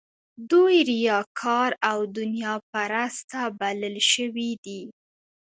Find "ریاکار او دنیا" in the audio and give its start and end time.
0.91-2.53